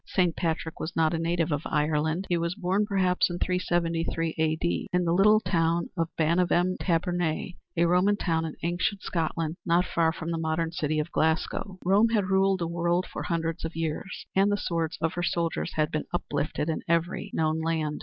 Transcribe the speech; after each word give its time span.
Saint 0.07 0.35
Patrick 0.35 0.79
was 0.79 0.95
not 0.95 1.13
a 1.13 1.19
native 1.19 1.51
of 1.51 1.61
Ireland 1.65 2.25
he 2.27 2.35
was 2.35 2.55
born, 2.55 2.87
perhaps 2.87 3.29
in 3.29 3.37
373 3.37 4.33
A.D., 4.35 4.87
in 4.91 5.05
the 5.05 5.13
little 5.13 5.39
town 5.39 5.91
of 5.95 6.09
Banavem 6.19 6.75
Taberniæ, 6.81 7.55
a 7.77 7.85
Roman 7.85 8.17
town 8.17 8.43
in 8.43 8.55
ancient 8.63 9.03
Scotland 9.03 9.57
not 9.63 9.85
far 9.85 10.11
from 10.11 10.31
the 10.31 10.39
modern 10.39 10.71
city 10.71 10.97
of 10.97 11.11
Glasgow. 11.11 11.77
Rome 11.85 12.09
had 12.09 12.31
ruled 12.31 12.61
the 12.61 12.67
world 12.67 13.05
for 13.05 13.21
hundreds 13.21 13.63
of 13.63 13.75
years 13.75 14.25
and 14.35 14.51
the 14.51 14.57
swords 14.57 14.97
of 15.01 15.13
her 15.13 15.21
soldiers 15.21 15.73
had 15.75 15.91
been 15.91 16.05
uplifted 16.11 16.67
in 16.67 16.81
every 16.87 17.29
known 17.35 17.59
land. 17.59 17.99